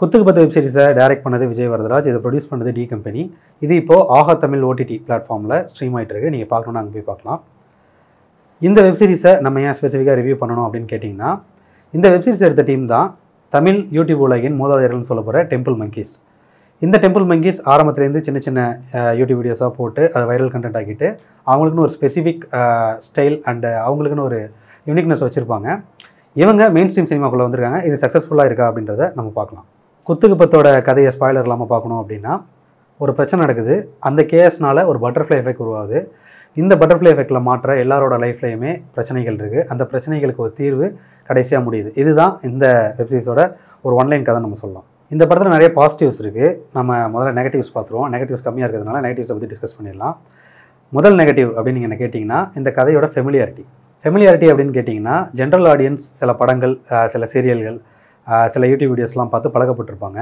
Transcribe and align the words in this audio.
குத்துக்கு 0.00 0.26
பத்து 0.26 0.42
web 0.42 0.54
சீரிஸை 0.54 0.84
direct 0.98 1.22
பண்ணது 1.24 1.46
விஜய் 1.48 1.70
வரதராஜ் 1.70 2.06
இதை 2.10 2.18
ப்ரொடியூஸ் 2.24 2.46
பண்ணது 2.50 2.70
டி 2.76 2.84
கம்பெனி 2.92 3.22
இது 3.64 3.72
இப்போது 3.80 4.04
ஆஹா 4.18 4.34
தமிழ் 4.44 4.62
ஓடிடி 4.68 4.96
பிளாட்ஃபார்மில் 5.06 5.54
ஸ்ட்ரீம் 5.70 5.96
ஆகிட்டு 5.96 6.12
இருக்கு 6.14 6.30
நீங்கள் 6.34 6.48
பார்க்கணுன்னு 6.52 6.80
அங்கே 6.82 6.92
போய் 6.94 7.04
பார்க்கலாம். 7.08 7.40
இந்த 8.66 8.78
வெப் 8.86 8.98
சீரிஸை 9.00 9.32
நம்ம 9.46 9.60
ஏன் 9.66 9.76
ஸ்பெசிஃபிக்காக 9.78 10.14
ரிவ்யூ 10.20 10.36
பண்ணணும் 10.42 10.64
அப்படின்னு 10.66 10.88
கேட்டிங்கன்னா 10.92 11.30
இந்த 11.94 12.06
வெப் 12.12 12.24
சீரிஸ் 12.26 12.44
எடுத்த 12.48 12.62
டீம் 12.70 12.86
தான் 12.94 13.08
தமிழ் 13.52 13.80
யூடியூப் 13.96 14.22
உலகின் 14.26 14.56
மூதாதையர்கள்னு 14.60 15.08
சொல்ல 15.10 15.24
போகிற 15.26 15.42
டெம்பிள் 15.52 15.76
மங்கீஸ் 15.82 16.12
இந்த 16.82 16.98
டெம்பிள் 17.04 17.26
மங்கீஸ் 17.32 17.60
ஆரம்பத்துலேருந்து 17.72 18.22
சின்ன 18.28 18.40
சின்ன 18.46 18.60
யூடியூப் 19.20 19.40
வீடியோஸாக 19.40 19.70
போட்டு 19.80 20.04
அதை 20.14 20.24
வைரல் 20.30 20.52
கண்டென்ட் 20.54 20.78
ஆக்கிட்டு 20.80 21.10
அவங்களுக்குன்னு 21.50 21.84
ஒரு 21.88 21.94
ஸ்பெசிஃபிக் 21.96 22.46
ஸ்டைல் 23.08 23.36
அண்டு 23.52 23.72
அவங்களுக்குன்னு 23.88 24.26
ஒரு 24.30 24.40
யூனிக்னஸ் 24.90 25.26
வச்சுருப்பாங்க. 25.26 25.68
இவங்க 26.36 26.70
மெயின் 26.78 26.92
ஸ்ட்ரீம் 26.92 27.10
சினிமாக்குள்ளே 27.12 27.46
வந்திருக்காங்க. 27.48 27.80
இது 27.90 27.98
சக்ஸஸ்ஃபுல்லாக 28.04 28.50
இருக்கா 28.52 28.66
அப்படின்றத 28.70 29.10
நம்ம 29.18 29.30
பார்க்கலாம். 29.40 29.68
குத்துக்கு 30.06 30.36
பத்தோட 30.42 30.68
கதையை 30.88 31.10
ஸ்பாய்லர் 31.16 31.46
இல்லாமல் 31.46 31.70
பார்க்கணும் 31.72 32.00
அப்படின்னா 32.02 32.32
ஒரு 33.00 33.12
பிரச்சனை 33.18 33.40
நடக்குது. 33.44 33.74
அந்த 34.08 34.20
கேஸ்னால் 34.32 34.80
ஒரு 34.90 34.98
பட்டர்ஃப்ளை 35.04 35.36
எஃபெக்ட் 35.40 35.62
உருவாகுது. 35.64 35.98
இந்த 36.56 36.72
பட்டர்ஃப்ளை 36.80 37.10
எஃபெக்டில் 37.14 37.46
மாற்ற 37.48 37.74
எல்லாரோட 37.82 38.14
லைஃப்லையுமே 38.24 38.72
பிரச்சனைகள் 38.94 39.36
இருக்குது 39.40 39.66
அந்த 39.72 39.82
பிரச்சனைகளுக்கு 39.90 40.44
ஒரு 40.46 40.52
தீர்வு 40.60 40.86
கடைசியாக 41.28 41.62
முடியுது. 41.66 41.90
இதுதான் 42.02 42.32
இந்த 42.48 42.66
வெப்சீரிஸோட 42.98 43.42
ஒரு 43.86 43.94
ஒன்லைன் 44.00 44.26
கதை 44.28 44.40
நம்ம 44.46 44.58
சொல்லலாம். 44.62 44.86
இந்த 45.14 45.24
படத்தில் 45.28 45.54
நிறைய 45.56 45.68
பாசிட்டிவ்ஸ் 45.78 46.20
இருக்குது 46.22 46.48
நம்ம 46.78 46.98
முதல்ல 47.14 47.30
நெகட்டிவ்ஸ் 47.38 47.72
பார்த்துருவோம். 47.76 48.08
நெகட்டிவ்ஸ் 48.14 48.44
கம்மியாக 48.46 48.66
இருக்கிறதுனால 48.68 49.00
நெகட்டிவ்ஸை 49.06 49.34
பற்றி 49.36 49.50
டிஸ்கஸ் 49.52 49.76
பண்ணிடலாம். 49.78 50.16
முதல் 50.92 51.16
நெகட்டிவ் 51.20 51.50
அப்படின்னு 51.56 51.78
நீங்கள் 51.78 51.90
என்ன 51.90 52.00
கேட்டிங்கன்னா 52.02 52.40
இந்த 52.58 52.68
கதையோட 52.78 53.06
ஃபெமிலியாரிட்டி 53.14 53.64
ஃபெமிலியாரிட்டி 54.04 54.48
அப்படின்னு 54.50 54.74
கேட்டிங்கன்னா 54.76 55.16
ஜென்ரல் 55.38 55.66
ஆடியன்ஸ் 55.72 56.04
சில 56.20 56.32
படங்கள் 56.40 56.74
சில 57.14 57.24
சீரியல்கள் 57.32 57.78
சில 58.54 58.66
யூடியூப் 58.72 58.92
வீடியோஸ்லாம் 58.92 59.32
பார்த்து 59.34 59.54
பழக்கப்பட்டிருப்பாங்க. 59.56 60.20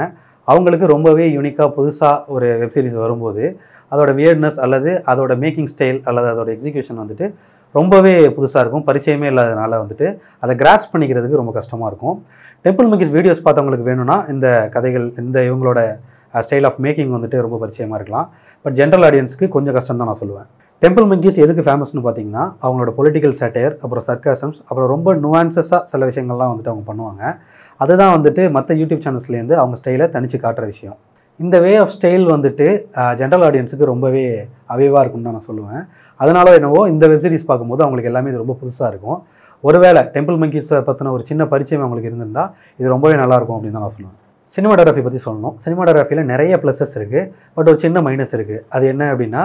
அவங்களுக்கு 0.49 0.87
ரொம்பவே 0.95 1.25
யூனிக்காக 1.37 1.69
புதுசாக 1.79 2.33
ஒரு 2.35 2.47
வெப் 2.63 2.75
சீரிஸ் 2.77 2.99
வரும்போது 3.05 3.45
அதோட 3.93 4.11
வியர்ட்னஸ் 4.21 4.59
அல்லது 4.65 4.91
அதோட 5.13 5.33
மேக்கிங் 5.45 5.71
ஸ்டைல் 5.73 5.99
அல்லது 6.11 6.29
அதோட 6.35 6.49
எக்ஸிக்யூஷன் 6.57 7.01
வந்துட்டு 7.03 7.27
ரொம்பவே 7.79 8.13
புதுசாக 8.37 8.63
இருக்கும். 8.65 8.85
பரிச்சயமே 8.89 9.27
இல்லாதனால 9.33 9.79
வந்துட்டு 9.83 10.07
அதை 10.45 10.53
கிராஸ் 10.63 10.91
பண்ணிக்கிறதுக்கு 10.93 11.41
ரொம்ப 11.41 11.53
கஷ்டமாக 11.59 11.91
இருக்கும். 11.91 12.17
டெம்பிள் 12.67 12.89
மிக்கிஸ் 12.93 13.13
வீடியோஸ் 13.17 13.43
பார்த்தவங்களுக்கு 13.47 13.89
வேணும்னா 13.91 14.17
இந்த 14.35 14.47
கதைகள் 14.77 15.07
இந்த 15.23 15.39
இவங்களோட 15.49 15.81
ஸ்டைல் 16.47 16.67
ஆஃப் 16.69 16.79
மேக்கிங் 16.85 17.13
வந்துட்டு 17.17 17.37
ரொம்ப 17.45 17.57
பரிச்சயமாக 17.63 17.99
இருக்கலாம். 17.99 18.27
பட் 18.65 18.77
ஜென்ரல் 18.81 19.05
ஆடியன்ஸுக்கு 19.09 19.47
கொஞ்சம் 19.57 19.77
கஷ்டம் 19.77 20.01
தான் 20.01 20.11
நான் 20.11 20.21
சொல்லுவேன். 20.23 20.49
டெம்பிள் 20.83 21.07
மங்கீஸ் 21.11 21.39
எதுக்கு 21.45 21.63
ஃபேமஸ்னு 21.67 22.03
பார்த்தீங்கன்னா 22.07 22.45
அவங்களோட 22.65 22.91
பொலிட்டிக்கல் 22.99 23.37
சேட்டையர் 23.41 23.75
அப்புறம் 23.85 24.05
சர்க்காசம்ஸ் 24.09 24.59
அப்புறம் 24.69 24.91
ரொம்ப 24.95 25.15
நுவான்சஸாக 25.25 25.81
சில 25.93 26.09
விஷயங்கள்லாம் 26.11 26.51
வந்துட்டு 26.53 26.73
அவங்க 26.73 26.85
பண்ணுவாங்க. 26.91 27.23
அதுதான் 27.85 28.13
வந்துட்டு 28.17 28.43
மற்ற 28.57 28.75
யூடியூப் 28.81 29.03
சேனல்ஸ்லேருந்து 29.07 29.55
அவங்க 29.63 29.77
ஸ்டைலை 29.81 30.07
தனித்து 30.17 30.39
காட்டுற 30.45 30.65
விஷயம். 30.73 30.97
இந்த 31.45 31.57
வே 31.65 31.73
ஆஃப் 31.83 31.93
ஸ்டைல் 31.97 32.25
வந்துட்டு 32.35 32.67
ஜென்ரல் 33.21 33.45
ஆடியன்ஸுக்கு 33.49 33.91
ரொம்பவே 33.93 34.25
அவைவாக 34.75 35.03
இருக்கும்னு 35.03 35.29
தான் 35.29 35.37
நான் 35.39 35.49
சொல்லுவேன். 35.51 35.83
அதனால 36.21 36.55
என்னவோ 36.59 36.81
இந்த 36.93 37.05
வெப் 37.11 37.23
சீரிஸ் 37.25 37.49
பார்க்கும்போது 37.51 37.85
அவங்களுக்கு 37.85 38.11
எல்லாமே 38.13 38.31
இது 38.33 38.43
ரொம்ப 38.45 38.57
புதுசாக 38.63 38.91
இருக்கும். 38.93 39.19
ஒருவேளை 39.65 40.01
டெம்பிள் 40.15 40.39
மங்கீஸை 40.43 40.81
பற்றின 40.89 41.13
ஒரு 41.17 41.25
சின்ன 41.31 41.43
பரிச்சயம் 41.53 41.85
அவங்களுக்கு 41.85 42.11
இருந்திருந்தால் 42.11 42.51
இது 42.81 42.89
ரொம்பவே 42.95 43.15
நல்லாயிருக்கும் 43.23 43.57
அப்படின்னு 43.59 43.77
தான் 43.77 43.87
நான் 43.87 43.95
சொல்லுவேன். 43.97 44.19
சினிமாடோகிராஃபி 44.57 45.03
பற்றி 45.07 45.21
சொல்லணும். 45.29 45.55
சினிமாடோகிராஃபியில் 45.65 46.29
நிறைய 46.33 46.55
ப்ளஸஸ் 46.63 46.95
இருக்குது 46.99 47.23
பட் 47.57 47.69
ஒரு 47.73 47.79
சின்ன 47.85 48.01
மைனஸ் 48.07 48.35
இருக்குது 48.39 48.63
அது 48.77 48.85
என்ன 48.93 49.03
அப்படின்னா 49.13 49.43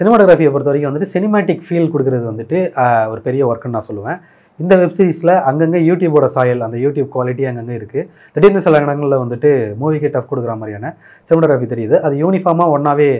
சினிமாடோகிராஃபியை 0.00 0.50
பொறுத்த 0.54 0.70
வரைக்கும் 0.70 0.90
வந்துட்டு 0.90 1.12
சினிமேட்டிக் 1.14 1.62
ஃபீல் 1.66 1.92
கொடுக்குறது 1.92 2.24
வந்துட்டு 2.32 2.58
ஒரு 3.12 3.20
பெரிய 3.28 3.42
ஒர்க்குன்னு 3.50 3.76
நான் 3.76 3.88
சொல்லுவேன். 3.90 4.18
இந்த 4.62 4.74
வெப் 4.80 4.94
சீரிஸில் 4.98 5.34
அங்கங்கே 5.48 5.80
யூடியூபோட 5.88 6.26
சாயல் 6.36 6.62
அந்த 6.66 6.76
யூடியூப் 6.84 7.10
குவாலிட்டி 7.14 7.44
அங்கங்கே 7.50 7.74
இருக்குது 7.80 8.06
திடீர்னு 8.34 8.62
சில 8.66 8.78
இடங்களில் 8.84 9.20
வந்துட்டு 9.22 9.50
மூவிக்கு 9.80 10.08
டஃப் 10.14 10.30
கொடுக்குற 10.30 10.54
மாதிரியான 10.60 10.92
சினிமாட்டோகிராஃபி 11.28 11.68
தெரியுது. 11.74 11.96
அது 12.06 12.16
யூனிஃபார்மாக 12.24 12.74
ஒன்றாவே 12.76 13.10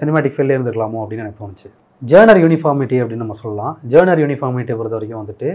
சினிமேட்டிக் 0.00 0.36
ஃபீல்டே 0.36 0.56
இருந்துக்கலாமோ 0.58 1.00
அப்படின்னு 1.04 1.24
எனக்கு 1.24 1.40
தோணுச்சு. 1.42 1.68
ஜேர்னர் 2.10 2.40
யூனிஃபார்மிட்டி 2.44 2.96
அப்படின்னு 3.02 3.24
நம்ம 3.24 3.36
சொல்லலாம். 3.44 3.74
ஜேர்னர் 3.92 4.22
யூனிஃபார்மிட்டி 4.24 4.76
பொறுத்த 4.78 4.96
வரைக்கும் 4.98 5.22
வந்துட்டு 5.22 5.48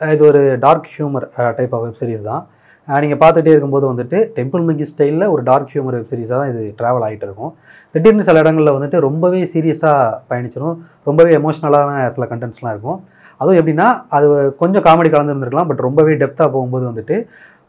இது 0.00 0.22
ஒரு 0.30 0.42
dark 0.66 0.90
humour 0.96 1.26
type 1.58 1.74
of 1.76 1.84
web 1.86 1.98
series 2.00 2.28
தான். 2.30 2.42
நீங்கள் 3.02 3.20
பார்த்துட்டே 3.22 3.50
இருக்கும்போது 3.54 3.86
வந்துட்டு 3.90 4.18
டெம்பிள் 4.36 4.62
மிங்கி 4.68 4.86
ஸ்டைலில் 4.90 5.30
ஒரு 5.34 5.42
டார்க் 5.48 5.72
ஹியூமர் 5.74 5.96
வெப்சீரிஸாக 5.98 6.38
தான் 6.40 6.50
இது 6.52 6.62
ட்ராவல் 6.78 7.04
ஆகிட்டு 7.06 7.26
இருக்கும். 7.28 7.52
திடீர்னு 7.94 8.24
சில 8.28 8.40
இடங்களில் 8.44 8.74
வந்துட்டு 8.76 8.98
ரொம்பவே 9.08 9.40
சீரியஸாக 9.52 10.16
பயணிச்சிடும் 10.30 10.76
ரொம்பவே 11.08 11.32
எமோஷ்னலான 11.40 12.08
சில 12.16 12.26
கண்டென்ட்ஸ்லாம் 12.32 12.74
இருக்கும். 12.74 12.98
அதுவும் 13.42 13.58
எப்படின்னா 13.60 13.88
அது 14.16 14.26
கொஞ்சம் 14.62 14.84
காமெடி 14.88 15.10
கலந்துருந்துருக்கலாம் 15.14 15.68
பட் 15.70 15.82
ரொம்பவே 15.88 16.14
டெப்த்தாக 16.22 16.48
போகும்போது 16.54 16.84
வந்துட்டு 16.90 17.16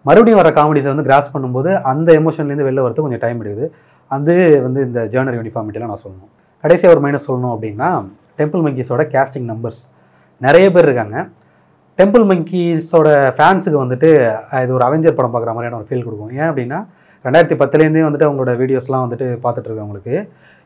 மறுபடியும் 0.06 0.40
வர 0.42 0.50
காமெடிஸை 0.60 0.90
வந்து 0.94 1.06
கிராஸ் 1.10 1.34
பண்ணும்போது 1.34 1.70
அந்த 1.92 2.10
எமோஷன்லேருந்து 2.20 2.68
வெளில 2.70 2.84
வரது 2.86 3.06
கொஞ்சம் 3.06 3.24
டைம் 3.26 3.42
எடுக்குது. 3.44 3.68
அது 4.12 4.34
வந்து 4.66 4.80
இந்த 4.88 5.00
ஜேர்னர் 5.14 5.38
யூனிஃபார்மிட்டிலாம் 5.40 5.92
நான் 5.94 6.04
சொல்லணும். 6.06 6.32
கடைசியாக 6.64 6.94
ஒரு 6.96 7.02
மைனஸ் 7.06 7.28
சொல்லணும் 7.30 7.54
அப்படின்னா 7.56 7.88
டெம்பிள் 8.40 8.64
மங்கீஸோட 8.66 9.04
கேஸ்டிங் 9.14 9.48
நம்பர்ஸ் 9.52 9.82
நிறைய 10.46 10.66
பேர் 10.76 10.88
இருக்காங்க. 10.88 11.18
டெம்பிள் 12.00 12.26
மங்கீஸோட 12.32 13.08
ஃபேன்ஸுக்கு 13.38 13.80
வந்துட்டு 13.84 14.10
இது 14.64 14.72
ஒரு 14.78 14.86
அவெஞ்சர் 14.88 15.18
படம் 15.18 15.34
பார்க்குற 15.34 15.54
மாதிரியான 15.56 15.80
ஒரு 15.80 15.88
ஃபீல் 15.90 16.06
கொடுக்கும். 16.06 16.32
ஏன் 16.40 16.50
அப்படின்னா 16.52 16.80
ரெண்டாயிரத்தி 17.26 17.58
பத்துலேருந்தே 17.62 18.06
வந்துட்டு 18.08 18.28
அவங்களோட 18.28 18.54
வீடியோஸ்லாம் 18.62 19.04
வந்துட்டு 19.06 19.28
பார்த்துட்ருக்கேன் 19.44 19.84
இருக்கவங்களுக்கு 19.84 20.16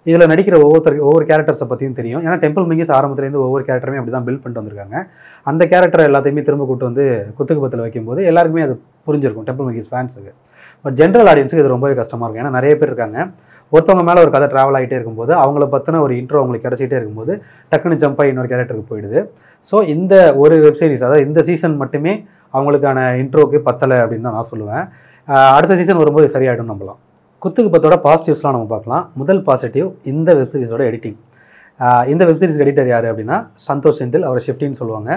இதில் 0.09 0.29
நடிக்கிற 0.31 0.56
ஒவ்வொருத்தருக்கு 0.66 1.07
ஒவ்வொரு 1.09 1.25
கேரக்டர்ஸை 1.31 1.68
பற்றியும் 1.72 1.97
தெரியும். 2.00 2.22
ஏன்னா 2.25 2.38
டெம்பிள் 2.44 2.68
மிங்கிஸ் 2.72 2.94
ஆரம்பத்துலேருந்து 2.97 3.41
ஒவ்வொரு 3.45 3.63
கேரக்டருமே 3.69 4.00
அப்படி 4.01 4.13
தான் 4.18 4.28
பில்ட் 4.28 4.41
பண்ணிட்டு 4.44 4.62
வந்திருக்காங்க 4.62 4.97
அந்த 5.51 5.63
கேரக்டர் 5.73 6.07
எல்லாத்தையுமே 6.09 6.44
திரும்ப 6.47 6.66
கூட்டு 6.69 6.85
வந்து 6.90 7.06
குத்துக்கு 7.38 7.63
பத்தில் 7.66 7.84
வைக்கும்போது 7.85 8.22
எல்லாருக்குமே 8.31 8.63
அது 8.68 8.75
புரிஞ்சிருக்கும் 9.07 9.47
டெம்பிள் 9.50 9.68
மிங்கிஸ் 9.69 9.91
ஃபேன்ஸுக்கு 9.94 10.34
பட் 10.85 10.95
ஜென்ரல் 11.01 11.29
ஆடியன்ஸுக்கு 11.31 11.63
இது 11.63 11.75
ரொம்பவே 11.75 11.94
கஷ்டமாக 12.00 12.25
இருக்கும். 12.25 12.44
ஏன்னா 12.44 12.57
நிறைய 12.59 12.73
பேர் 12.79 12.91
இருக்காங்க. 12.91 13.19
ஒருத்தவங்க 13.72 14.03
மேலே 14.07 14.19
ஒரு 14.25 14.31
கதை 14.34 14.47
ட்ராவல் 14.51 14.75
ஆகிட்டே 14.78 14.95
இருக்கும்போது 14.97 15.31
அவங்கள 15.44 15.63
பற்றின 15.73 16.01
ஒரு 16.03 16.13
இன்ட்ரோ 16.19 16.38
அவங்களுக்கு 16.41 16.68
கிடச்சிட்டே 16.68 16.97
இருக்கும்போது 17.00 17.34
டக்குன்னு 17.72 17.97
ஜம்ப் 18.03 18.19
ஆகி 18.22 18.31
இன்னொரு 18.34 18.51
கேரக்டருக்கு 18.51 18.91
போயிடுது. 18.91 19.19
ஸோ 19.69 19.79
இந்த 19.95 20.13
ஒரு 20.44 20.57
வெப்சீரிஸ் 20.66 21.03
அதாவது 21.07 21.25
இந்த 21.28 21.41
சீசன் 21.50 21.75
மட்டுமே 21.81 22.13
அவங்களுக்கான 22.57 23.00
இன்ட்ரோவுக்கு 23.24 23.59
பத்தலை 23.68 23.97
அப்படின்னு 24.03 24.28
தான் 24.29 24.38
நான் 24.39 24.50
சொல்லுவேன். 24.53 24.85
அடுத்த 25.57 25.75
சீசன் 25.81 26.01
வரும்போது 26.03 26.28
சரியாயிடும் 26.35 26.72
நம்பலாம். 26.74 27.00
குத்துக்கு 27.47 27.72
பத்தோட 27.74 27.96
பாசிட்டிவ்ஸ்லாம் 28.06 28.56
நம்ம 28.56 28.69
பார்க்கலாம். 28.75 29.03
முதல் 29.19 29.41
பாசிட்டிவ் 29.50 29.90
இந்த 30.12 30.30
வெப் 30.38 30.50
சீரிஸோட 30.53 30.84
எடிட்டிங் 30.91 31.18
இந்த 32.12 32.24
வெப் 32.28 32.40
சீரிஸ் 32.41 32.62
எடிட்டர் 32.63 32.90
யார் 32.91 33.06
அப்படின்னா 33.09 33.38
சந்தோஷ் 33.68 34.00
செந்தில். 34.02 34.25
அவரை 34.28 34.41
ஷிஃப்டின்னு 34.47 34.80
சொல்லுவாங்க. 34.80 35.12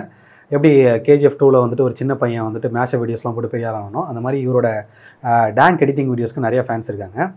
எப்படி 0.55 0.71
கேஜிஎஃப் 1.07 1.37
டூவில் 1.41 1.59
வந்துட்டு 1.65 1.85
ஒரு 1.87 1.95
சின்ன 2.01 2.13
பையன் 2.21 2.47
வந்துட்டு 2.47 2.69
மேஷ 2.77 2.99
வீடியோஸ்லாம் 3.03 3.35
போட்டு 3.35 3.51
பெரிய 3.55 3.67
ஆகணும். 3.73 4.07
அந்த 4.11 4.21
மாதிரி 4.25 4.39
இவரோட 4.47 4.69
டேங்க் 5.59 5.83
எடிட்டிங் 5.87 6.11
வீடியோஸ்க்கு 6.13 6.47
நிறைய 6.47 6.63
ஃபேன்ஸ் 6.69 6.89
இருக்காங்க. 6.91 7.29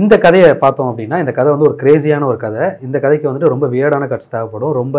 இந்த 0.00 0.14
கதையை 0.24 0.52
பார்த்தோம் 0.64 0.90
அப்படின்னா 0.92 1.18
இந்த 1.24 1.34
கதை 1.38 1.48
வந்து 1.54 1.68
ஒரு 1.70 1.76
கிரேசியான 1.82 2.26
ஒரு 2.30 2.40
கதை. 2.46 2.64
இந்த 2.86 2.96
கதைக்கு 3.04 3.28
வந்துட்டு 3.30 3.52
ரொம்ப 3.54 3.68
வியர்டான 3.74 4.08
கட்ஸ் 4.14 4.32
தேவைப்படும். 4.36 4.74
ரொம்ப 4.80 4.96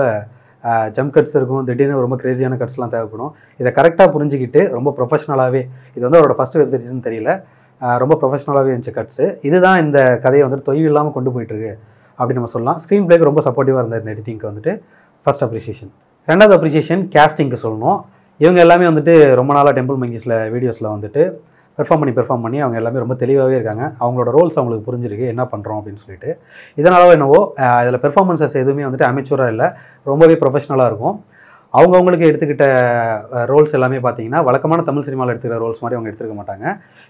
ஜம்ப் 0.97 1.15
கட்ஸ் 1.17 1.35
இருக்கும். 1.39 1.65
திடீர்னு 1.71 2.05
ரொம்ப 2.05 2.17
கிரேசியான 2.23 2.57
கட்ஸ்லாம் 2.61 2.93
தேவைப்படும். 2.95 3.33
இதை 3.61 3.71
கரெக்டாக 3.79 4.09
புரிஞ்சுக்கிட்டு 4.15 4.61
ரொம்ப 4.77 4.91
ப்ரொஃபஷனலாகவே 4.99 5.63
இது 5.95 6.05
வந்து 6.07 6.21
அவரோட 6.21 6.35
ஃபஸ்ட் 6.39 6.59
வெப் 6.61 6.73
சீரிஸ்னு 6.75 7.05
தெரியல. 7.09 7.33
ரொம்ப 8.03 8.13
ப்ரொஃபஷனலாகவே 8.21 8.71
இருந்துச்சு 8.73 8.95
கட்ஸு 8.97 9.25
இதுதான் 9.47 9.79
இந்த 9.85 9.99
கதையை 10.25 10.43
வந்துட்டு 10.45 10.67
தொய்வு 10.69 10.89
இல்லாமல் 10.91 11.15
கொண்டு 11.17 11.31
போயிட்டுருக்கு 11.35 11.71
அப்படின்னு 12.19 12.39
நம்ம 12.39 12.51
சொல்லலாம். 12.55 12.79
ஸ்க்ரீன் 12.83 13.05
பிளேக்கு 13.07 13.29
ரொம்ப 13.29 13.41
சப்போர்ட்டிவாக 13.47 13.83
இருந்த 13.83 13.99
இந்த 14.01 14.11
எடிட்டிங்க்கு 14.15 14.49
வந்துட்டு 14.51 14.73
ஃபர்ஸ்ட் 15.25 15.45
அப்ரிசியேஷன் 15.45 15.91
ரெண்டாவது 16.27 16.55
அப்ரிசியேஷன் 16.57 17.01
கேஸ்டிங்க்கு 17.15 17.59
சொல்லணும். 17.65 17.99
இவங்க 18.43 18.59
எல்லாமே 18.65 18.85
வந்துட்டு 18.91 19.13
ரொம்ப 19.39 19.51
நாளாக 19.57 19.73
டெம்பிள் 19.79 19.99
மங்கிஸில் 20.03 20.35
வீடியோஸில் 20.53 20.93
வந்துட்டு 20.95 21.23
பெர்ஃபார்ம் 21.77 22.01
பண்ணி 22.01 22.13
பெர்ஃபார்ம் 22.17 22.43
பண்ணி 22.45 22.59
அவங்க 22.63 22.77
எல்லாமே 22.79 22.99
ரொம்ப 23.03 23.15
தெளிவாகவே 23.21 23.55
இருக்காங்க. 23.57 23.83
அவங்களோட 24.03 24.29
ரோல்ஸ் 24.35 24.57
அவங்களுக்கு 24.59 24.87
புரிஞ்சிருக்கு 24.87 25.25
என்ன 25.33 25.43
பண்ணுறோம் 25.53 25.77
அப்படின்னு 25.79 26.01
சொல்லிட்டு. 26.03 26.29
இதனால 26.81 27.13
என்னவோ 27.17 27.39
இதில் 27.83 28.01
பெர்ஃபார்மன்ஸஸ் 28.05 28.57
எதுவுமே 28.63 28.85
வந்துட்டு 28.87 29.07
அமைச்சூராக 29.11 29.53
இல்லை. 29.53 29.67
ரொம்பவே 30.11 30.35
ப்ரொஃபஷனலாக 30.41 30.91
இருக்கும். 30.91 31.15
அவங்கவுங்களுக்கு 31.77 32.27
எடுத்துக்கிட்ட 32.29 32.65
ரோல்ஸ் 33.51 33.75
எல்லாமே 33.77 33.99
பார்த்தீங்கன்னா 34.05 34.41
வழக்கமான 34.47 34.83
தமிழ் 34.89 35.05
சினிமாவில் 35.07 35.33
எடுத்துக்கிற 35.33 35.59
ரோல்ஸ் 35.63 35.81
மாதிரி 35.83 35.95
அவங்க 35.97 36.09
எடுத்துக்க 36.11 36.35
மாட்டாங்க. 36.39 36.65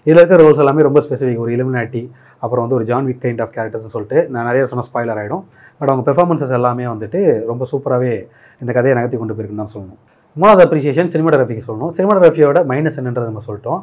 இதில் 0.06 0.20
இருக்கிற 0.20 0.38
ரோல்ஸ் 0.44 0.62
எல்லாமே 0.64 0.86
ரொம்ப 0.88 1.00
ஸ்பெசிஃபிக் 1.06 1.42
ஒரு 1.44 1.50
இலுமினாட்டி 1.56 2.02
அப்புறம் 2.44 2.62
வந்து 2.64 2.76
ஒரு 2.78 2.86
ஜான் 2.90 3.06
விக் 3.10 3.20
கைண்ட் 3.24 3.42
ஆஃப் 3.44 3.52
கேரக்டர்ஸ்னு 3.56 3.92
சொல்லிட்டு 3.96 4.18
நான் 4.34 4.48
நிறைய 4.50 4.62
சொன்ன 4.70 4.84
ஸ்பாய்லர் 4.88 5.20
ஆகிடும் 5.22 5.44
பட் 5.78 5.90
அவங்க 5.90 6.04
பெர்ஃபார்மன்ஸஸ் 6.08 6.54
எல்லாமே 6.58 6.86
வந்துட்டு 6.92 7.20
ரொம்ப 7.50 7.66
சூப்பராகவே 7.72 8.14
இந்த 8.62 8.70
கதையை 8.78 8.94
நகர்த்தி 8.98 9.20
கொண்டு 9.20 9.34
போயிருக்குன்னு 9.36 9.62
தான் 9.64 9.74
சொல்லணும். 9.76 10.00
மூணாவது 10.40 10.64
அப்ரிசியேஷன் 10.66 11.12
சினிமாட்டோகிராஃபிக்கு 11.14 11.66
சொல்லணும். 11.68 11.92
சினிமாட்டோகிராஃபியோட 11.96 12.60
மைனஸ் 12.72 12.98
என்னன்றது 13.00 13.30
நம்ம 13.30 13.44
சொல்லிட்டோம். 13.48 13.80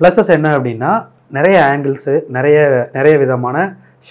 ப்ளஸஸ் 0.00 0.34
என்ன 0.36 0.48
அப்படின்னா 0.58 0.92
நிறைய 1.38 1.56
ஆங்கிள்ஸு 1.70 2.14
நிறைய 2.36 2.58
நிறைய 2.96 3.14
விதமான 3.22 3.56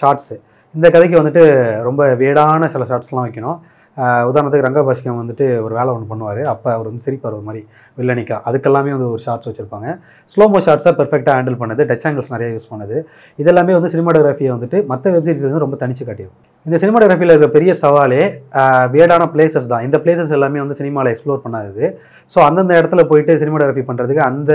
ஷார்ட்ஸு 0.00 0.36
இந்த 0.74 0.86
கதைக்கு 0.94 1.16
வந்துட்டு 1.20 1.44
ரொம்ப 1.88 2.02
வேடான 2.22 2.66
சில 2.74 2.84
ஷார்ட்ஸ்லாம் 2.90 3.24
வைக்கணும். 3.26 3.58
உதாரணத்துக்கு 4.28 4.66
ரங்கபாஷ்கம் 4.66 5.18
வந்துட்டு 5.22 5.46
ஒரு 5.64 5.74
வேலை 5.78 5.90
ஒன்று 5.96 6.08
பண்ணுவார். 6.12 6.40
அப்போ 6.52 6.68
அவர் 6.76 6.88
வந்து 6.90 7.02
சிரிப்பார் 7.06 7.36
ஒரு 7.38 7.46
மாதிரி 7.48 7.62
வில்லனிக்கா. 7.98 8.36
அதுக்கெல்லாமே 8.48 8.92
வந்து 8.96 9.08
ஒரு 9.14 9.20
ஷார்ட்ஸ் 9.26 9.48
வச்சுருப்பாங்க. 9.50 9.88
ஸ்லோமோ 10.32 10.60
ஷார்ட்ஸை 10.66 10.92
பெர்ஃபெக்டாக 11.00 11.34
ஹேண்டில் 11.38 11.58
பண்ணது 11.62 11.82
டச் 11.90 12.06
ஆங்கிள்ஸ் 12.08 12.32
நிறைய 12.34 12.48
யூஸ் 12.54 12.68
பண்ணது. 12.72 12.96
இதெல்லாமே 13.42 13.74
வந்து 13.78 13.90
சினிமாடோகிராஃபியை 13.94 14.50
வந்துட்டு 14.56 14.80
மற்ற 14.90 15.12
வெப்சீரிஸ் 15.16 15.46
வந்து 15.48 15.62
ரொம்ப 15.66 15.78
தனிச்சு 15.82 16.04
காட்டியிருக்கும் 16.08 16.42
இந்த 16.66 16.76
சினிமாடோகிராஃபியில் 16.82 17.32
இருக்கிற 17.34 17.50
பெரிய 17.58 17.72
சவாலே 17.82 18.22
வியர்டான 18.94 19.28
பிளேசஸ் 19.34 19.70
தான். 19.72 19.84
இந்த 19.88 19.96
பிளேசஸ் 20.04 20.34
எல்லாமே 20.38 20.60
வந்து 20.64 20.78
சினிமாவில் 20.80 21.12
எக்ஸ்ப்ளோர் 21.12 21.44
பண்ணாதது. 21.46 21.86
ஸோ 22.34 22.40
அந்தந்த 22.48 22.74
இடத்துல 22.80 23.04
போயிட்டு 23.12 23.32
சினிமாடோகிராஃபி 23.44 23.86
பண்ணுறதுக்கு 23.90 24.24
அந்த 24.30 24.52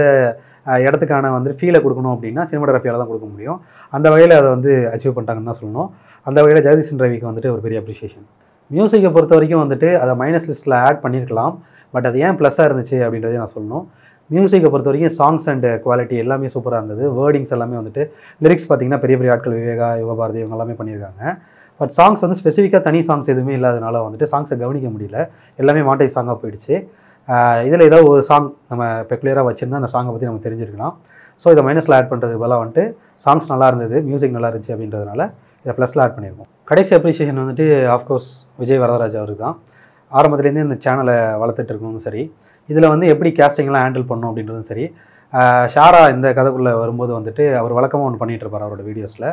இடத்துக்கான 0.87 1.31
வந்து 1.37 1.51
ஃபீலை 1.59 1.79
கொடுக்கணும் 1.85 2.13
அப்படின்னா 2.15 2.43
சினிமாடோகிராஃபியால் 2.49 3.01
தான் 3.01 3.11
கொடுக்க 3.11 3.27
முடியும். 3.33 3.59
அந்த 3.95 4.07
வகையில் 4.13 4.37
அதை 4.39 4.49
வந்து 4.55 4.71
அச்சீவ் 4.93 5.15
பண்ணிட்டாங்கன்னு 5.15 5.51
தான் 5.51 5.61
சொல்லணும். 5.61 5.89
அந்த 6.27 6.37
வகையில் 6.43 6.63
ஜெகதீஷன் 6.67 7.01
ரவிக்கு 7.05 7.29
வந்துட்டு 7.31 7.51
ஒரு 7.55 7.63
பெரிய 7.65 7.79
அப்ரிஷியேஷன் 7.83 8.27
மியூசிக்கை 8.75 9.09
பொறுத்த 9.15 9.33
வரைக்கும் 9.37 9.63
வந்துட்டு 9.63 9.89
அதை 10.03 10.13
மைனஸ் 10.21 10.47
லிஸ்ட்டில் 10.51 10.75
ஆட் 10.87 11.01
பண்ணியிருக்கலாம் 11.05 11.53
பட் 11.93 12.07
அது 12.09 12.17
ஏன் 12.25 12.37
ப்ளஸ்ஸாக 12.39 12.67
இருந்துச்சு 12.69 12.97
அப்படின்றதே 13.05 13.37
நான் 13.41 13.53
சொல்லணும். 13.55 13.85
மியூசிக்கை 14.33 14.69
பொறுத்த 14.73 14.89
வரைக்கும் 14.89 15.15
சாங்ஸ் 15.19 15.47
அண்ட் 15.51 15.67
குவாலிட்டி 15.85 16.15
எல்லாமே 16.23 16.49
சூப்பராக 16.55 16.79
இருந்தது. 16.81 17.03
வேர்டிங்ஸ் 17.19 17.53
எல்லாமே 17.55 17.75
வந்துட்டு 17.81 18.03
லிரிக்ஸ் 18.45 18.67
பார்த்தீங்கன்னா 18.69 19.01
பெரிய 19.03 19.15
பெரிய 19.19 19.33
ஆட்கள் 19.35 19.55
விவேகா 19.59 19.87
யுவபாரதி 20.01 20.39
இவங்க 20.43 20.57
எல்லாமே 20.57 20.75
பண்ணியிருக்காங்க. 20.79 21.23
பட் 21.79 21.93
சாங்ஸ் 21.97 22.23
வந்து 22.25 22.37
ஸ்பெசிஃபிக்காக 22.41 22.81
தனி 22.87 22.99
சாங்ஸ் 23.09 23.31
எதுவுமே 23.33 23.53
இல்லாதனால 23.59 23.97
வந்துட்டு 24.05 24.27
சாங்ஸை 24.33 24.55
கவனிக்க 24.63 24.87
முடியல. 24.95 25.19
எல்லாமே 25.61 25.81
மாண்டேஜ் 25.89 26.15
சாங்காக 26.17 26.37
போயிடுச்சு. 26.43 26.75
இதில் 27.69 27.87
ஏதாவது 27.89 28.07
ஒரு 28.13 28.21
சாங் 28.29 28.47
நம்ம 28.71 28.83
பெக்குலராக 29.09 29.45
வச்சுருந்தா 29.49 29.81
அந்த 29.81 29.91
சாங்கை 29.95 30.13
பற்றி 30.13 30.29
நம்ம 30.29 30.43
தெரிஞ்சிருக்கலாம். 30.47 30.93
ஸோ 31.43 31.49
இதை 31.53 31.61
மைனஸில் 31.67 31.95
ஆட் 31.97 32.11
பண்ணுறதுக்கு 32.11 32.43
பதிலாக 32.43 32.61
வந்துட்டு 32.63 32.85
சாங்ஸ் 33.25 33.51
நல்லா 33.53 33.67
இருந்தது 33.71 33.97
மியூசிக் 34.09 34.35
நல்லா 34.37 34.49
இருந்துச்சு 34.51 34.73
அப்படின்றதுனால 34.75 35.21
இதை 35.65 35.73
ப்ளஸில் 35.77 36.01
ஆட் 36.05 36.15
பண்ணியிருக்கோம் 36.17 36.51
கடைசி 36.69 36.91
அப்ரிசியேஷன் 36.95 37.41
வந்துட்டு 37.41 37.65
ஆஃப்கோர்ஸ் 37.93 38.29
விஜய் 38.61 38.81
வரதராஜ் 38.81 39.15
அவருக்கு 39.19 39.43
தான் 39.45 39.55
ஆரம்பத்துலேருந்து 40.11 40.65
இந்த 40.65 40.75
சேனலை 40.83 41.15
வளர்த்துட்டு 41.41 41.71
இருக்கணும் 41.73 42.03
சரி 42.07 42.23
இதில் 42.69 42.91
வந்து 42.93 43.05
எப்படி 43.13 43.29
கேஸ்டிங்லாம் 43.39 43.83
ஹேண்டில் 43.85 44.09
பண்ணணும் 44.09 44.29
அப்படின்றதும் 44.31 44.67
சரி 44.71 44.85
ஷாரா 45.73 46.01
இந்த 46.15 46.27
கதைக்குள்ளே 46.37 46.73
வரும்போது 46.81 47.11
வந்துட்டு 47.17 47.43
அவர் 47.61 47.75
வழக்கமாக 47.77 48.07
ஒன்று 48.09 48.21
பண்ணிகிட்டு 48.21 48.45
இருப்பார் 48.45 48.65
அவரோட 48.65 48.83
வீடியோஸில் 48.89 49.27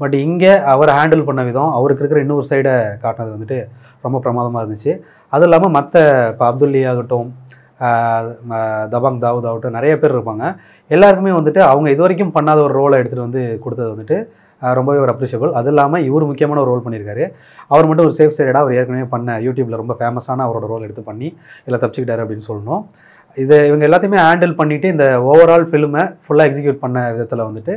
பட் 0.00 0.16
இங்கே 0.24 0.52
அவர் 0.72 0.90
ஹேண்டில் 0.96 1.24
பண்ண 1.28 1.40
விதம் 1.48 1.72
அவருக்கு 1.78 2.02
இருக்கிற 2.02 2.20
இன்னொரு 2.24 2.46
சைடை 2.50 2.74
காட்டினது 3.04 3.34
வந்துட்டு 3.36 3.58
ரொம்ப 4.04 4.16
பிரமாதமாக 4.24 4.62
இருந்துச்சு. 4.64 4.92
அதுவும் 5.32 5.48
இல்லாமல் 5.48 5.74
மற்ற 5.78 6.02
இப்போ 6.32 6.44
அப்துல்லி 6.50 6.82
ஆகட்டும் 6.92 7.28
தபாங் 8.94 9.22
தாவூத் 9.24 9.48
ஆகட்டும் 9.50 9.76
நிறைய 9.78 9.92
பேர் 10.00 10.14
இருப்பாங்க. 10.16 10.44
எல்லாருக்குமே 10.90 11.32
வந்துட்டு 11.38 11.60
அவங்க 11.70 11.88
இது 11.94 12.02
வரைக்கும் 12.04 12.34
பண்ணாத 12.36 12.60
ஒரு 12.66 12.74
ரோலை 12.80 12.96
எடுத்துகிட்டு 13.00 13.28
வந்து 13.28 13.42
கொடுத்தது 13.64 13.90
வந்துட்டு 13.94 14.18
ரொம்பவே 14.78 14.98
ஒரு 15.04 15.12
அப்ரிஷியபிள் 15.14 15.52
அது 15.60 15.70
இல்லாமல் 15.72 16.04
இவர் 16.08 16.28
முக்கியமான 16.30 16.60
ஒரு 16.62 16.70
ரோல் 16.72 16.84
பண்ணியிருக்காரு. 16.86 17.24
அவர் 17.74 17.88
மட்டும் 17.88 18.06
ஒரு 18.08 18.16
சேஃப் 18.18 18.34
சைடாக 18.38 18.62
அவர் 18.64 18.76
ஏற்கனவே 18.80 19.06
பண்ண 19.14 19.38
யூடியூப்பில் 19.46 19.80
ரொம்ப 19.82 19.94
ஃபேமஸான 20.00 20.44
அவரோட 20.48 20.66
ரோல் 20.72 20.84
எடுத்து 20.88 21.04
பண்ணி 21.10 21.28
இதில் 21.62 21.80
தப்பிச்சுக்கிட்டாரு 21.82 22.24
அப்படின்னு 22.24 22.48
சொல்லணும். 22.50 22.82
இது 23.36 23.56
இவங்க 23.70 23.84
எல்லாத்தையுமே 23.88 24.20
ஹேண்டில் 24.26 24.58
பண்ணிவிட்டு 24.60 24.88
இந்த 24.94 25.06
ஓவரால் 25.30 25.66
ஃபிலிமை 25.70 26.02
ஃபுல்லாக 26.24 26.48
எக்ஸிக்யூட் 26.50 26.82
பண்ண 26.84 26.98
விதத்தில் 27.16 27.48
வந்துட்டு 27.48 27.74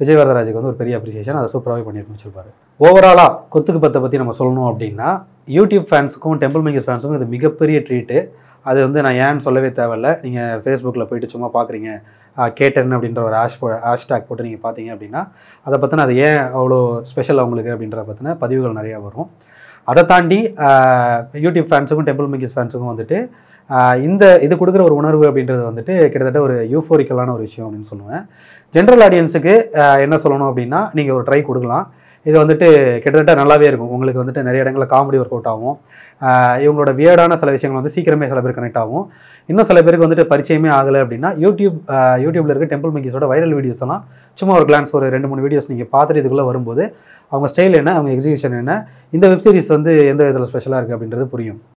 விஜய் 0.00 0.18
வரதராஜுக்கு 0.18 0.58
வந்து 0.58 0.70
ஒரு 0.72 0.78
பெரிய 0.82 0.94
அப்ரிசியேஷன் 0.98 1.38
அதை 1.40 1.48
சூப்பராகவே 1.54 1.82
பண்ணி 1.86 2.00
முடிச்சிருப்பாரு. 2.06 2.50
ஓவராலாக 2.86 3.32
கொத்துக்கு 3.54 3.80
பத்தை 3.84 3.98
பற்றி 4.04 4.20
நம்ம 4.22 4.34
சொல்லணும் 4.38 4.68
அப்படின்னா 4.70 5.08
யூடியூப் 5.56 5.86
ஃபேன்ஸுக்கும் 5.90 6.38
டெம்பிள் 6.42 6.64
மேக்கர்ஸ் 6.66 6.88
ஃபேன்ஸுக்கும் 6.88 7.18
இது 7.20 7.28
மிகப்பெரிய 7.36 7.78
ட்ரீட்டு 7.88 8.18
அது 8.70 8.78
வந்து 8.86 8.98
நான் 9.04 9.18
ஏன்னு 9.26 9.44
சொல்லவே 9.46 9.70
தேவையில்ல. 9.78 10.08
நீங்கள் 10.24 10.58
ஃபேஸ்புக்கில் 10.64 11.08
போயிட்டு 11.10 11.32
சும்மா 11.34 11.48
பார்க்குறீங்க 11.56 11.90
கேட்டன் 12.58 12.94
அப்படின்ற 12.96 13.20
ஒரு 13.28 13.36
ஆஷ் 13.42 13.56
ஹேஷ்டேக் 13.86 14.26
போட்டு 14.28 14.46
நீங்கள் 14.46 14.64
பார்த்தீங்க 14.66 14.90
அப்படின்னா 14.94 15.22
அதை 15.66 15.76
பற்றின 15.82 16.04
அது 16.06 16.14
ஏன் 16.26 16.42
அவ்வளோ 16.58 16.78
ஸ்பெஷல் 17.10 17.42
அவங்களுக்கு 17.42 17.72
அப்படின்றத 17.74 18.04
பற்றின 18.10 18.34
பதிவுகள் 18.42 18.78
நிறையா 18.80 18.98
வரும். 19.06 19.28
அதை 19.90 20.02
தாண்டி 20.12 20.40
யூடியூப் 21.44 21.70
ஃபேன்ஸுக்கும் 21.70 22.08
டெம்பிள் 22.10 22.30
மிக்கிஸ் 22.34 22.54
ஃபேன்ஸுக்கும் 22.56 22.92
வந்துட்டு 22.92 23.18
இந்த 24.08 24.24
இது 24.44 24.54
கொடுக்குற 24.60 24.82
ஒரு 24.88 24.96
உணர்வு 25.00 25.24
அப்படின்றது 25.28 25.62
வந்துட்டு 25.70 25.94
கிட்டத்தட்ட 26.12 26.40
ஒரு 26.46 26.56
யூஃபோரிக்கலான 26.74 27.32
ஒரு 27.36 27.44
விஷயம் 27.48 27.66
அப்படின்னு 27.66 27.90
சொல்லுவேன். 27.92 28.22
ஜென்ரல் 28.74 29.02
ஆடியன்ஸுக்கு 29.06 29.54
என்ன 30.04 30.16
சொல்லணும் 30.24 30.50
அப்படின்னா 30.50 30.80
நீங்கள் 30.98 31.16
ஒரு 31.18 31.24
ட்ரை 31.28 31.40
கொடுக்கலாம். 31.48 31.86
இது 32.28 32.36
வந்துட்டு 32.42 32.66
கிட்டத்தட்ட 33.04 33.34
நல்லாவே 33.42 33.66
இருக்கும். 33.68 33.92
உங்களுக்கு 33.94 34.22
வந்துட்டு 34.22 34.46
நிறைய 34.48 34.64
இடங்களில் 34.64 34.92
காமெடி 34.94 35.20
ஒர்க் 35.22 35.34
அவுட் 35.36 35.50
ஆகும் 35.52 35.76
இவங்களோட 36.64 36.90
வியர்டான 36.98 37.36
சில 37.42 37.52
விஷயங்கள் 37.54 37.80
வந்து 37.80 37.94
சீக்கிரமே 37.94 38.26
சில 38.32 38.40
பேர் 38.42 38.58
கனெக்ட் 38.58 38.82
ஆகும். 38.82 39.06
இன்னும் 39.52 39.68
சில 39.70 39.78
பேருக்கு 39.82 40.06
வந்துட்டு 40.06 40.26
பரிச்சயமே 40.32 40.70
ஆகலை 40.78 41.00
அப்படின்னா 41.04 41.30
யூடியூப் 41.44 41.76
யூடியூப்பில் 41.84 42.22
யூடியூப்ல 42.24 42.54
இருக்க 42.54 42.68
டெம்பிள் 42.72 42.94
மங்கிஸோட 42.96 43.26
வைரல் 43.32 43.56
வீடியோஸ் 43.58 43.82
எல்லாம் 43.86 44.02
சும்மா 44.38 44.54
ஒரு 44.58 44.66
கிளான்ஸ் 44.70 44.94
ஒரு 44.98 45.08
ரெண்டு 45.16 45.30
மூணு 45.32 45.44
வீடியோஸ் 45.46 45.70
நீங்கள் 45.72 45.90
பார்த்துட்டு 45.94 46.22
இதுக்குள்ளே 46.22 46.48
வரும்போது 46.50 46.84
அவங்க 47.32 47.48
ஸ்டைல் 47.52 47.78
என்ன 47.80 47.92
அவங்க 47.98 48.10
எக்ஸிபிஷன் 48.16 48.58
என்ன 48.62 48.72
இந்த 49.16 49.26
வெப் 49.32 49.44
சீரிஸ் 49.46 49.74
வந்து 49.76 49.92
எந்த 50.12 50.22
விதத்தில் 50.24 50.50
ஸ்பெஷலாக 50.52 50.80
இருக்குது 50.80 50.98
அப்படின்றது 50.98 51.26
புரியும். 51.34 51.62